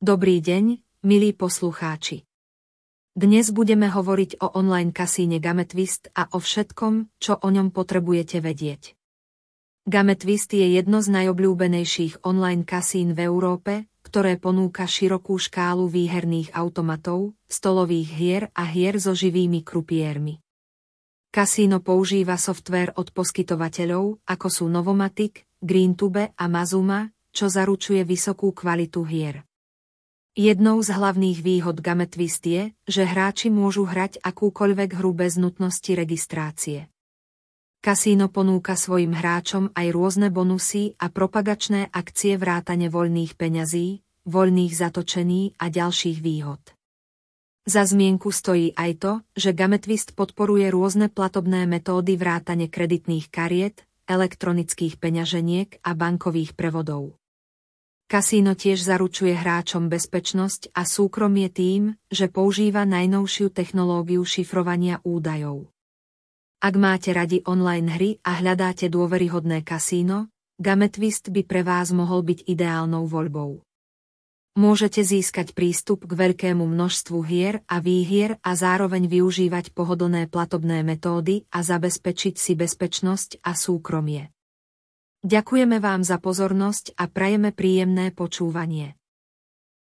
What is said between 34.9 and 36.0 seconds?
hru bez nutnosti